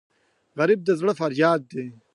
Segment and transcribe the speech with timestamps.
[0.59, 1.87] غریب د زړه فریاد دی